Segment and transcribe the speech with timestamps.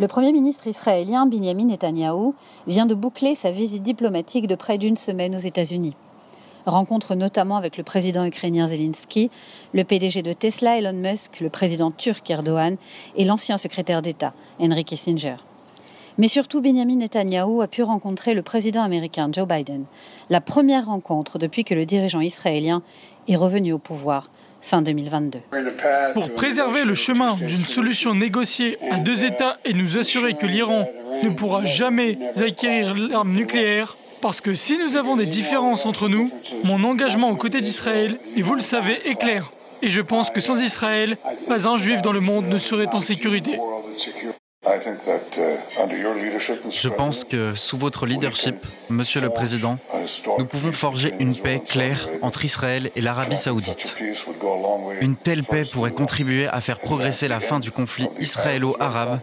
[0.00, 2.36] Le Premier ministre israélien Benjamin Netanyahou
[2.68, 5.96] vient de boucler sa visite diplomatique de près d'une semaine aux États-Unis.
[6.66, 9.28] Rencontre notamment avec le président ukrainien Zelensky,
[9.72, 12.76] le PDG de Tesla Elon Musk, le président turc Erdogan
[13.16, 15.34] et l'ancien secrétaire d'État Henry Kissinger.
[16.16, 19.84] Mais surtout, Benjamin Netanyahou a pu rencontrer le président américain Joe Biden,
[20.30, 22.82] la première rencontre depuis que le dirigeant israélien
[23.26, 24.30] est revenu au pouvoir
[24.60, 25.40] fin 2022.
[26.14, 30.88] Pour préserver le chemin d'une solution négociée à deux États et nous assurer que l'Iran
[31.22, 36.30] ne pourra jamais acquérir l'arme nucléaire, parce que si nous avons des différences entre nous,
[36.64, 39.52] mon engagement aux côtés d'Israël, et vous le savez, est clair.
[39.82, 41.16] Et je pense que sans Israël,
[41.46, 43.58] pas un juif dans le monde ne serait en sécurité.
[46.70, 48.56] Je pense que sous votre leadership,
[48.90, 49.78] Monsieur le Président,
[50.38, 53.94] nous pouvons forger une paix claire entre Israël et l'Arabie saoudite.
[55.00, 59.20] Une telle paix pourrait contribuer à faire progresser la fin du conflit israélo-arabe,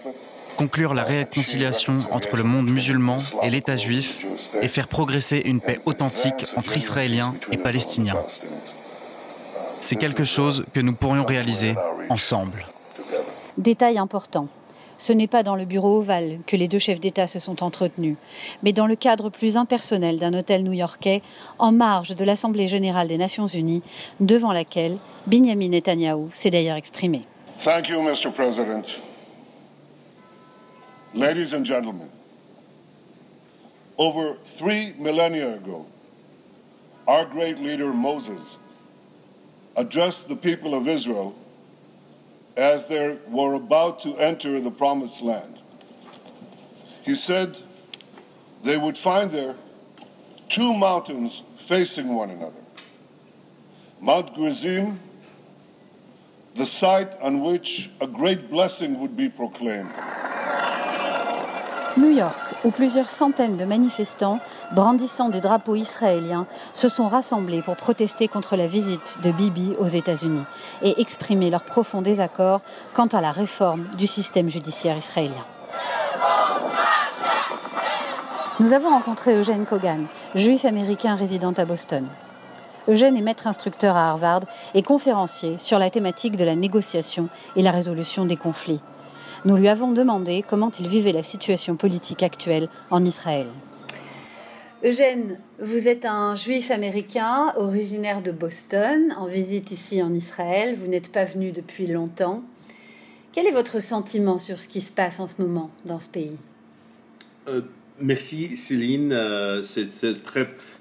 [0.58, 4.26] conclure la réconciliation entre le monde musulman et l'État juif
[4.62, 8.16] et faire progresser une paix authentique entre Israéliens et Palestiniens.
[9.82, 11.76] C'est quelque chose que nous pourrions réaliser
[12.10, 12.66] ensemble.
[13.58, 14.48] Détail important.
[14.98, 18.16] Ce n'est pas dans le bureau ovale que les deux chefs d'État se sont entretenus,
[18.64, 21.22] mais dans le cadre plus impersonnel d'un hôtel new-yorkais
[21.60, 23.84] en marge de l'Assemblée générale des Nations unies,
[24.20, 27.24] devant laquelle Benjamin Netanyahu s'est d'ailleurs exprimé.
[27.60, 28.32] Thank you, Mr.
[28.32, 29.00] President.
[31.14, 32.10] Ladies and gentlemen,
[33.98, 35.86] over three millennia ago,
[37.08, 38.58] our great leader Moses
[39.78, 41.34] addressed the people of Israel
[42.56, 45.60] as they were about to enter the promised land.
[47.04, 47.58] He said
[48.64, 49.56] they would find there
[50.50, 52.66] two mountains facing one another
[54.00, 55.00] Mount Gerizim,
[56.56, 59.92] the site on which a great blessing would be proclaimed.
[61.98, 64.40] New York, où plusieurs centaines de manifestants
[64.74, 69.88] brandissant des drapeaux israéliens se sont rassemblés pour protester contre la visite de Bibi aux
[69.88, 70.44] États-Unis
[70.82, 72.60] et exprimer leur profond désaccord
[72.94, 75.46] quant à la réforme du système judiciaire israélien.
[78.60, 82.08] Nous avons rencontré Eugène Kogan, juif américain résident à Boston.
[82.90, 84.42] Eugène est maître instructeur à Harvard
[84.74, 88.82] et conférencier sur la thématique de la négociation et la résolution des conflits.
[89.46, 93.48] Nous lui avons demandé comment il vivait la situation politique actuelle en Israël.
[94.84, 100.76] Eugène, vous êtes un juif américain originaire de Boston, en visite ici en Israël.
[100.76, 102.44] Vous n'êtes pas venu depuis longtemps.
[103.34, 106.38] Quel est votre sentiment sur ce qui se passe en ce moment dans ce pays?
[107.48, 107.62] Euh,
[108.02, 109.88] Merci Céline, euh, c'est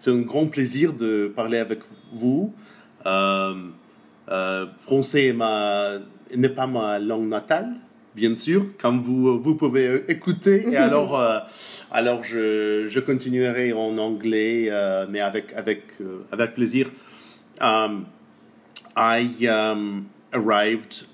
[0.07, 1.79] un grand plaisir de parler avec
[2.13, 2.53] vous.
[3.07, 3.55] Euh,
[4.79, 5.33] français
[6.35, 7.77] n'est pas ma langue natale,
[8.15, 10.67] bien sûr, comme vous, vous pouvez écouter.
[10.71, 11.39] Et alors, euh,
[11.91, 16.91] alors je, je, continuerai en anglais, euh, mais avec, avec, euh, avec plaisir.
[17.61, 18.07] Um,
[18.97, 21.07] I um, arrived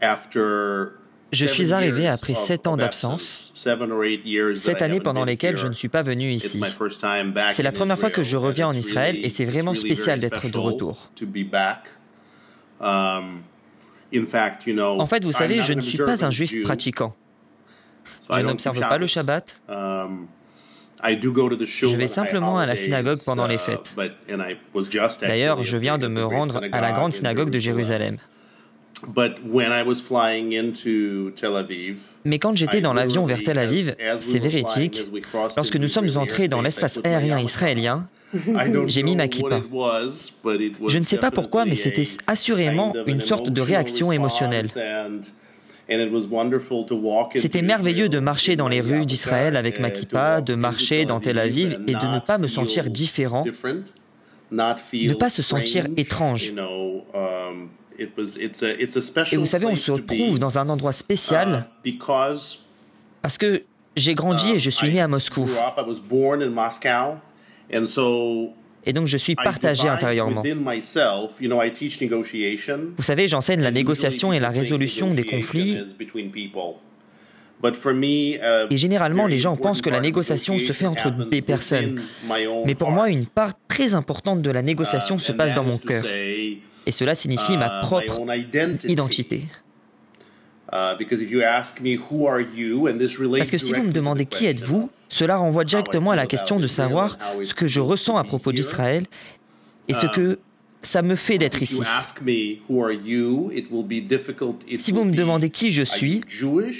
[0.00, 0.92] after
[1.32, 6.02] je suis arrivé après sept ans d'absence, sept années pendant lesquelles je ne suis pas
[6.02, 6.60] venu ici.
[7.52, 10.58] C'est la première fois que je reviens en Israël et c'est vraiment spécial d'être de
[10.58, 11.10] retour.
[14.98, 17.14] En fait, vous savez, je ne suis pas un juif pratiquant.
[18.30, 19.60] Je n'observe pas le Shabbat.
[19.68, 20.26] Um,
[21.02, 23.94] je vais simplement à la synagogue pendant les uh, fêtes.
[25.22, 28.18] D'ailleurs, je viens de me rendre à la grande synagogue de Jérusalem.
[32.24, 35.10] Mais quand j'étais dans l'avion vers Tel Aviv, c'est véridique,
[35.56, 38.08] lorsque nous sommes entrés dans l'espace aérien israélien,
[38.86, 39.60] j'ai mis ma kippa.
[40.88, 44.68] Je ne sais pas pourquoi, mais c'était assurément une sorte de réaction émotionnelle.
[47.36, 51.38] C'était merveilleux de marcher dans les rues d'Israël avec ma kippa, de marcher dans Tel
[51.38, 53.64] Aviv et de ne pas me sentir différent, de
[54.52, 56.52] ne pas se sentir étrange.
[57.98, 61.98] Et vous savez, on se retrouve dans un endroit spécial uh,
[63.20, 63.62] parce que
[63.96, 65.46] j'ai grandi et je suis né à Moscou.
[68.86, 70.42] Et donc je suis partagé intérieurement.
[72.96, 75.78] Vous savez, j'enseigne la négociation et la résolution des conflits.
[78.70, 82.00] Et généralement, les gens pensent que la négociation se fait entre des personnes.
[82.64, 86.04] Mais pour moi, une part très importante de la négociation se passe dans mon cœur.
[86.06, 88.22] Et cela signifie ma propre
[88.88, 89.44] identité.
[90.70, 91.02] Parce
[93.50, 97.18] que si vous me demandez qui êtes-vous, cela renvoie directement à la question de savoir
[97.42, 99.06] ce que je ressens à propos d'Israël
[99.88, 100.38] et ce que
[100.82, 101.82] ça me fait d'être ici.
[104.78, 106.22] Si vous me demandez qui je suis,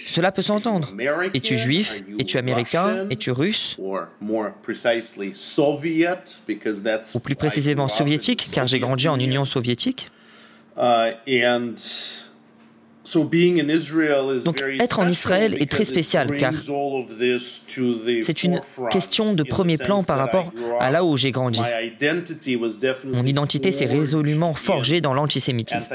[0.09, 0.95] cela peut s'entendre.
[1.35, 2.03] Es-tu juif?
[2.19, 3.07] Es-tu américain?
[3.11, 3.77] Es-tu russe?
[3.79, 3.99] Ou
[7.21, 9.45] plus précisément soviétique, car j'ai grandi en Union.
[9.45, 10.09] Soviétique.
[10.77, 11.13] Uh,
[14.45, 16.53] donc être en Israël est très spécial car
[18.23, 18.61] c'est une
[18.91, 21.61] question de premier plan par rapport à là où j'ai grandi.
[23.05, 25.89] Mon identité s'est résolument forgée dans l'antisémitisme.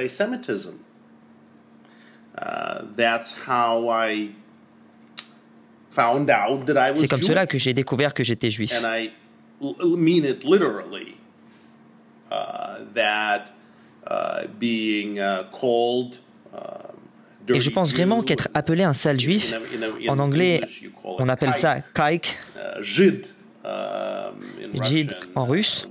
[6.96, 8.74] C'est comme cela que j'ai découvert que j'étais juif.
[17.50, 19.54] Et je pense vraiment qu'être appelé un sale juif,
[20.08, 20.62] en anglais,
[21.04, 22.38] on appelle ça kaik,
[22.82, 23.26] jid
[25.36, 25.88] en russe,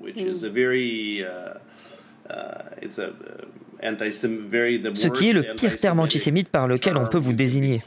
[4.95, 7.83] ce qui est le pire terme antisémite par lequel on peut vous désigner.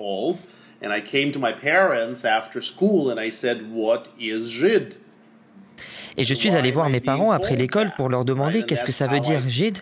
[6.20, 9.08] Et je suis allé voir mes parents après l'école pour leur demander qu'est-ce que ça
[9.08, 9.78] veut dire jid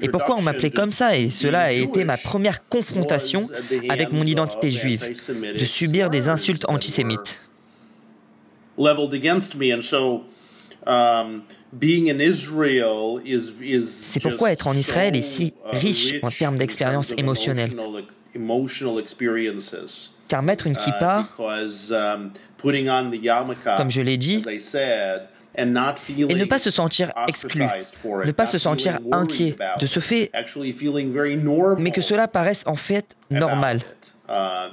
[0.00, 3.48] et pourquoi on m'appelait comme ça Et cela a été ma première confrontation
[3.88, 5.12] avec mon identité juive,
[5.58, 7.40] de subir des insultes antisémites.
[13.86, 17.76] C'est pourquoi être en Israël est si riche en termes d'expériences émotionnelles.
[20.28, 21.28] Car mettre une kippa,
[23.76, 24.42] comme je l'ai dit,
[25.56, 27.64] et ne pas se sentir exclu,
[28.24, 30.30] ne pas se sentir inquiet de ce fait,
[31.78, 33.80] mais que cela paraisse en fait normal.
[34.28, 34.70] Uh,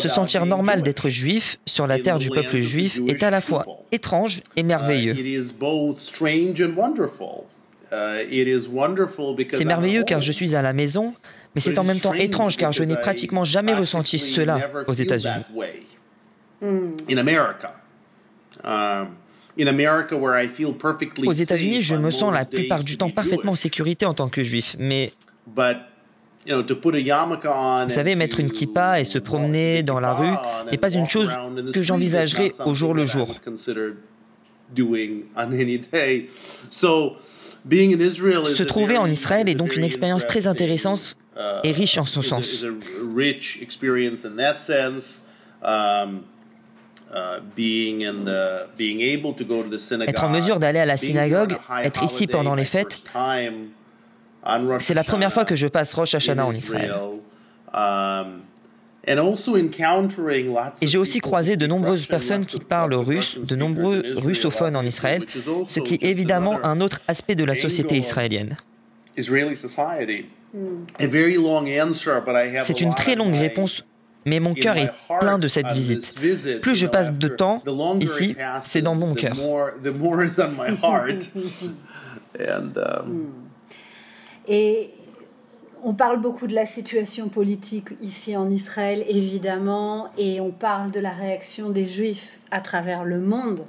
[0.00, 3.64] se sentir normal d'être juif sur la terre du peuple juif est à la fois
[3.92, 5.14] étrange et merveilleux.
[5.14, 5.46] Uh,
[9.52, 11.14] c'est merveilleux car je suis à la maison,
[11.54, 15.44] mais c'est en même temps étrange car je n'ai pratiquement jamais ressenti cela aux États-Unis.
[19.58, 24.42] Aux États-Unis, je me sens la plupart du temps parfaitement en sécurité en tant que
[24.42, 25.12] juif, mais
[26.46, 30.34] vous savez, mettre une kippa et se promener dans la rue
[30.70, 31.30] n'est pas une chose
[31.72, 33.38] que j'envisagerais au jour le jour.
[38.54, 41.16] Se trouver en Israël est donc une expérience très intéressante
[41.62, 42.64] et riche en ce sens.
[50.06, 53.02] Être en mesure d'aller à la synagogue, être ici pendant les fêtes,
[54.78, 56.92] c'est la première fois que je passe Rosh Hashanah en Israël.
[57.74, 58.42] Um,
[60.80, 65.24] Et j'ai aussi croisé de nombreuses personnes qui parlent russe, de nombreux russophones en Israël,
[65.66, 68.56] ce qui est évidemment un autre aspect de la société israélienne.
[72.62, 73.84] C'est une très longue réponse
[74.24, 74.90] mais mon cœur est
[75.20, 76.14] plein de cette visite.
[76.60, 77.62] Plus je passe de temps
[78.00, 79.34] ici, c'est dans mon cœur.
[84.48, 84.90] Et
[85.84, 91.00] on parle beaucoup de la situation politique ici en Israël, évidemment, et on parle de
[91.00, 93.64] la réaction des Juifs à travers le monde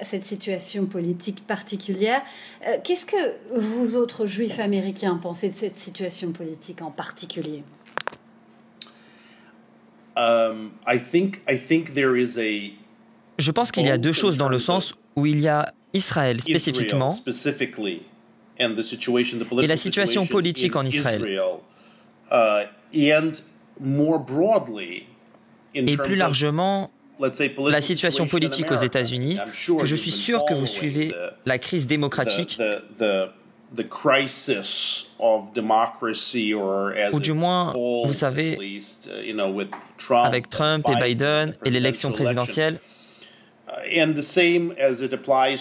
[0.00, 2.22] à cette situation politique particulière.
[2.66, 7.62] Euh, qu'est-ce que vous autres Juifs américains pensez de cette situation politique en particulier?
[13.38, 16.40] Je pense qu'il y a deux choses dans le sens où il y a Israël
[16.40, 17.16] spécifiquement
[18.58, 21.40] et la situation politique en Israël.
[22.30, 22.64] Uh,
[25.74, 29.38] et plus largement, la situation politique aux États-Unis,
[29.78, 31.14] que je suis sûr que vous suivez
[31.46, 32.58] la crise démocratique
[37.12, 42.78] ou du moins, vous savez, uh, avec Trump et Biden et l'élection présidentielle,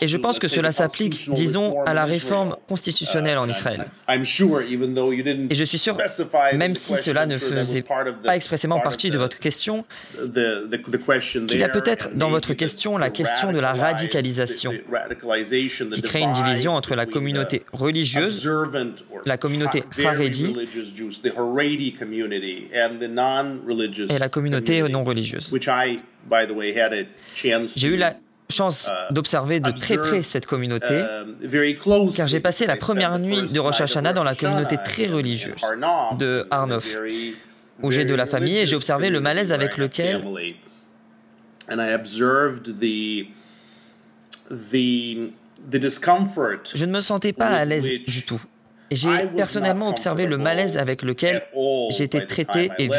[0.01, 3.85] et je pense que cela s'applique, disons, à la réforme constitutionnelle en uh, Israël.
[4.09, 5.97] Et je suis sûr,
[6.53, 9.85] même si cela ne faisait pas expressément partie de votre question,
[10.17, 14.73] qu'il y a peut-être dans votre question la question de la radicalisation,
[15.93, 18.49] qui crée une division entre la communauté religieuse,
[19.25, 20.55] la communauté Haredi,
[24.09, 25.51] et la communauté non religieuse.
[27.75, 28.15] J'ai eu la
[28.49, 31.77] chance uh, d'observer de très près cette communauté, uh,
[32.15, 35.61] car j'ai passé la première nuit de Rosh Hashanah dans la communauté très religieuse
[36.19, 36.85] de Arnof,
[37.81, 40.21] où j'ai de la famille et j'ai observé le malaise avec lequel
[46.75, 48.41] Je ne me sentais pas à l'aise du tout.
[48.89, 51.43] Et j'ai personnellement observé le malaise avec lequel
[52.03, 52.93] été traité et vu.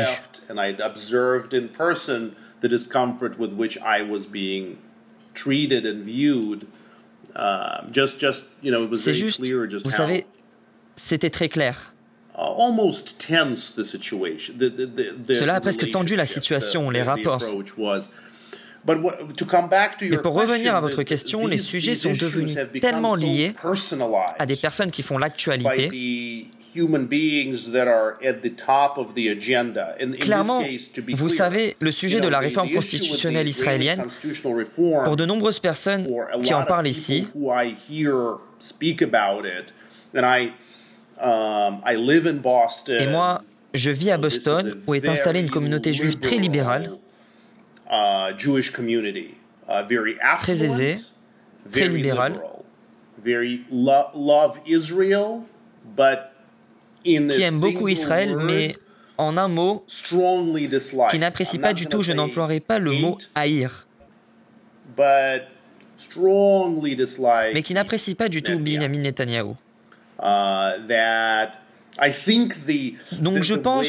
[8.96, 9.40] C'est juste,
[9.84, 10.26] vous savez,
[10.96, 11.92] c'était très clair.
[15.28, 17.42] Cela a presque tendu la situation, les rapports.
[18.86, 23.52] Mais pour revenir à votre question, les sujets sont devenus tellement liés
[24.38, 26.48] à des personnes qui font l'actualité.
[30.20, 30.62] Clairement,
[31.10, 34.02] vous savez, le sujet de la réforme constitutionnelle israélienne,
[35.04, 36.08] pour de nombreuses personnes
[36.42, 37.28] qui en parlent ici,
[42.88, 43.42] et moi,
[43.74, 46.92] je vis à Boston, où est installée une communauté juive très libérale,
[47.92, 48.36] Uh, uh,
[50.38, 50.96] très aisé,
[51.70, 52.40] très libéral,
[53.22, 53.32] qui
[57.42, 58.76] aime beaucoup Israël, mais
[59.18, 59.84] en un mot,
[61.10, 63.86] qui n'apprécie pas du tout, je n'emploierai pas le mot haïr,
[67.52, 69.50] mais qui n'apprécie pas du tout Benjamin Netanyahu.
[70.18, 70.78] Uh,
[73.12, 73.86] donc je pense,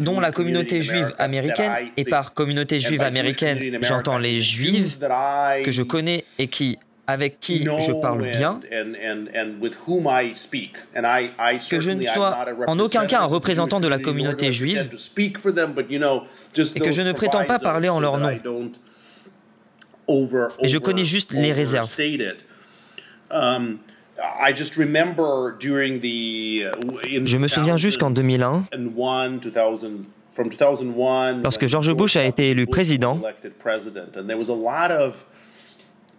[0.00, 4.98] dont la communauté juive américaine, et par communauté juive américaine, j'entends les juifs
[5.64, 8.60] que je connais et qui avec qui je parle bien,
[11.68, 16.92] que je ne sois en aucun cas un représentant de la communauté juive et que
[16.92, 18.30] je ne prétends pas parler en leur nom.
[20.62, 21.94] Et je connais juste les réserves.
[27.24, 28.64] Je me souviens juste qu'en 2001,
[31.42, 33.20] lorsque George Bush a été élu président,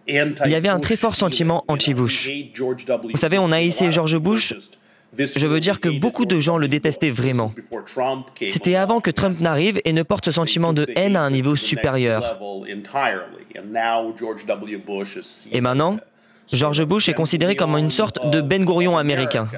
[0.06, 0.16] il
[0.46, 2.30] y avait un très fort sentiment anti-Bush.
[2.58, 4.54] Vous savez, on a haïssé George Bush.
[5.14, 7.52] Je veux dire que beaucoup de gens le détestaient vraiment.
[8.48, 11.54] C'était avant que Trump n'arrive et ne porte ce sentiment de haine à un niveau
[11.54, 12.38] supérieur.
[15.52, 15.98] Et maintenant,
[16.50, 19.48] George Bush est considéré comme une sorte de Ben Gurion américain.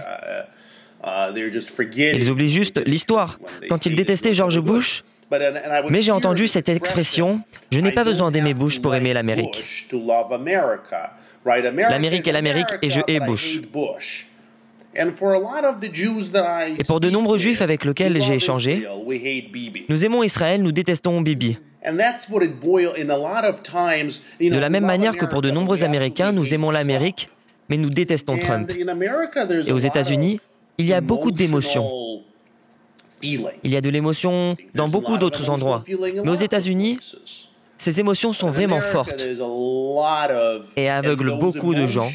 [1.37, 3.38] Ils oublient juste l'histoire.
[3.69, 5.05] Quand ils détestaient George Bush,
[5.91, 9.88] mais j'ai entendu cette expression Je n'ai pas besoin d'aimer Bush pour aimer l'Amérique.
[11.45, 13.61] L'Amérique est l'Amérique et je hais Bush.
[14.97, 18.87] Et pour de nombreux juifs avec lesquels j'ai échangé,
[19.89, 21.59] nous aimons Israël, nous détestons Bibi.
[21.85, 21.91] De
[24.59, 27.29] la même manière que pour de nombreux Américains, nous aimons l'Amérique,
[27.69, 28.73] mais nous détestons Trump.
[29.67, 30.41] Et aux États-Unis,
[30.79, 31.89] il y a beaucoup d'émotions.
[33.23, 35.85] Il y a de l'émotion dans beaucoup d'autres endroits.
[35.89, 36.99] Mais aux États-Unis,
[37.76, 39.25] ces émotions sont vraiment fortes
[40.76, 42.09] et aveuglent beaucoup de gens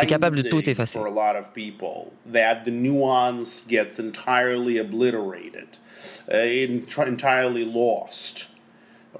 [0.00, 0.98] et capables de tout effacer.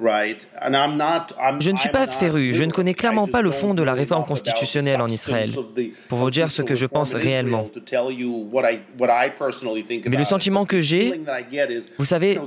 [0.01, 4.25] Je ne suis pas féru, je ne connais clairement pas le fond de la réforme
[4.25, 5.51] constitutionnelle en Israël,
[6.09, 7.69] pour vous dire ce que je pense réellement.
[10.07, 11.21] Mais le sentiment que j'ai,
[11.99, 12.39] vous savez,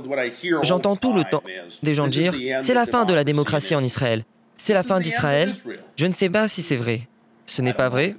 [0.62, 1.42] j'entends tout le temps
[1.82, 4.24] des gens dire, c'est la fin de la démocratie en Israël,
[4.56, 5.54] c'est la fin d'Israël,
[5.96, 7.02] je ne sais pas si c'est vrai.
[7.46, 8.14] Ce n'est pas vrai.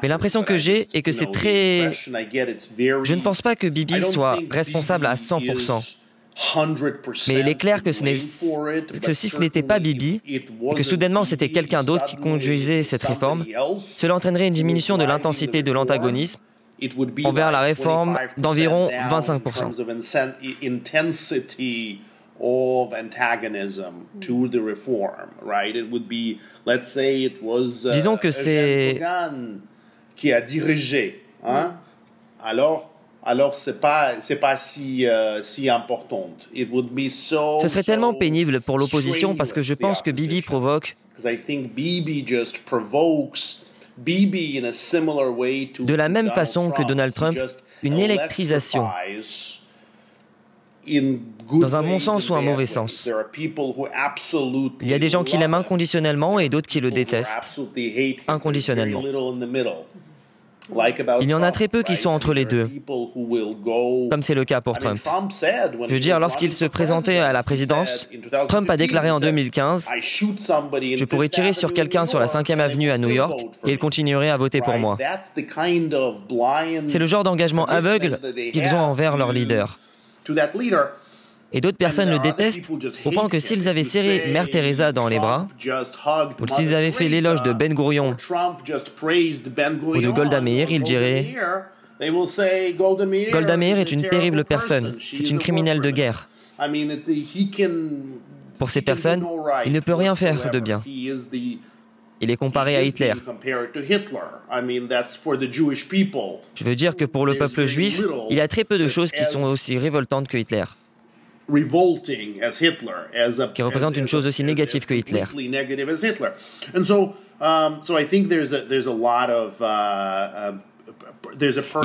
[0.00, 1.92] Mais l'impression que j'ai est que c'est très...
[1.92, 5.96] Je ne pense pas que Bibi soit responsable à 100%.
[7.28, 8.02] Mais il est clair que, ce
[9.00, 10.40] que si ce n'était pas Bibi, et
[10.74, 13.46] que soudainement c'était quelqu'un d'autre qui conduisait cette réforme,
[13.80, 16.40] cela entraînerait une diminution de l'intensité de l'antagonisme
[17.24, 19.70] envers la réforme d'environ 25%.
[27.92, 29.00] Disons que c'est
[30.16, 31.72] qui a dirigé, hein?
[32.42, 36.48] alors alors c'est pas c'est pas si euh, si importante.
[36.54, 40.96] Ce serait tellement pénible pour l'opposition parce que je pense que Bibi provoque.
[45.80, 47.38] De la même façon que Donald Trump
[47.82, 48.88] une électrisation.
[50.86, 53.10] dans un bon sens ou un mauvais sens.
[54.80, 57.60] Il y a des gens qui l'aiment inconditionnellement et d'autres qui le détestent
[58.28, 59.02] inconditionnellement.
[61.20, 62.68] Il y en a très peu qui sont entre les deux,
[64.10, 64.98] comme c'est le cas pour Trump.
[65.04, 68.08] Je veux dire, lorsqu'il se présentait à la présidence,
[68.48, 72.98] Trump a déclaré en 2015, je pourrais tirer sur quelqu'un sur la 5e avenue à
[72.98, 74.98] New York et il continuerait à voter pour moi.
[76.86, 78.18] C'est le genre d'engagement aveugle
[78.52, 79.78] qu'ils ont envers leur leader.
[81.52, 82.70] Et d'autres personnes le détestent
[83.04, 85.48] au point que s'ils avaient serré Mère Teresa dans les bras,
[86.40, 91.34] ou s'ils avaient fait l'éloge de Ben Gurion ou de Golda Meir, ils diraient
[93.32, 96.28] Golda Meir est une terrible personne, c'est une criminelle de guerre.
[98.58, 99.24] Pour ces personnes,
[99.66, 100.82] il ne peut rien faire de bien.
[102.20, 103.12] Il est comparé à Hitler.
[106.54, 109.12] Je veux dire que pour le peuple juif, il y a très peu de choses
[109.12, 110.64] qui sont aussi révoltantes que Hitler
[113.54, 115.24] qui représente une chose aussi négative que Hitler.
[115.34, 115.54] Il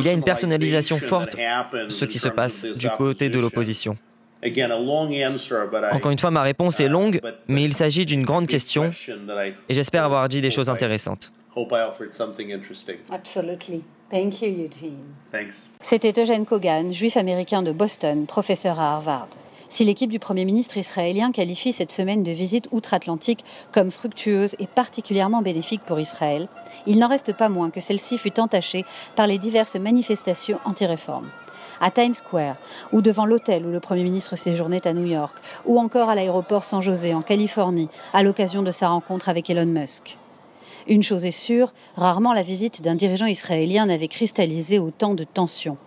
[0.05, 3.97] y a une personnalisation forte de ce qui se passe du côté de l'opposition.
[5.91, 8.91] Encore une fois, ma réponse est longue, mais il s'agit d'une grande question
[9.69, 11.31] et j'espère avoir dit des choses intéressantes.
[15.81, 19.27] C'était Eugène Kogan, juif américain de Boston, professeur à Harvard.
[19.71, 24.67] Si l'équipe du Premier ministre israélien qualifie cette semaine de visite outre-Atlantique comme fructueuse et
[24.67, 26.49] particulièrement bénéfique pour Israël,
[26.87, 28.83] il n'en reste pas moins que celle-ci fut entachée
[29.15, 31.29] par les diverses manifestations anti-réforme
[31.79, 32.57] à Times Square,
[32.91, 36.65] ou devant l'hôtel où le Premier ministre séjournait à New York, ou encore à l'aéroport
[36.65, 40.17] San José en Californie, à l'occasion de sa rencontre avec Elon Musk.
[40.87, 45.77] Une chose est sûre, rarement la visite d'un dirigeant israélien n'avait cristallisé autant de tensions.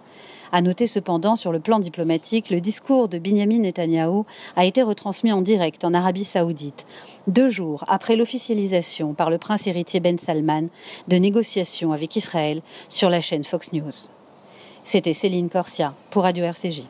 [0.55, 5.33] À noter cependant, sur le plan diplomatique, le discours de Benjamin Netanyahou a été retransmis
[5.33, 6.87] en direct en Arabie Saoudite,
[7.27, 10.69] deux jours après l'officialisation par le prince héritier Ben Salman
[11.09, 13.91] de négociations avec Israël sur la chaîne Fox News.
[14.85, 16.85] C'était Céline Corsia pour Radio RCJ.